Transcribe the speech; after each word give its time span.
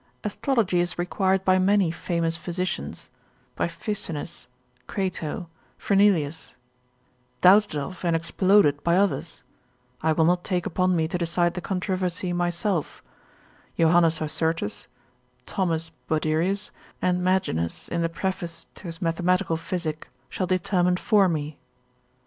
Astrology 0.23 0.79
is 0.79 0.97
required 0.97 1.45
by 1.45 1.59
many 1.59 1.91
famous 1.91 2.35
physicians, 2.35 3.11
by 3.55 3.67
Ficinus, 3.67 4.47
Crato, 4.87 5.47
Fernelius; 5.77 6.55
doubted 7.41 7.75
of, 7.79 8.03
and 8.03 8.15
exploded 8.15 8.83
by 8.83 8.97
others: 8.97 9.43
I 10.01 10.13
will 10.13 10.25
not 10.25 10.43
take 10.43 10.65
upon 10.65 10.95
me 10.95 11.07
to 11.07 11.19
decide 11.19 11.53
the 11.53 11.61
controversy 11.61 12.33
myself, 12.33 13.03
Johannes 13.77 14.17
Hossurtus, 14.17 14.87
Thomas 15.45 15.91
Boderius, 16.09 16.71
and 16.99 17.23
Maginus 17.23 17.87
in 17.87 18.01
the 18.01 18.09
preface 18.09 18.65
to 18.73 18.85
his 18.85 19.03
mathematical 19.03 19.55
physic, 19.55 20.09
shall 20.31 20.47
determine 20.47 20.97
for 20.97 21.29
me. 21.29 21.59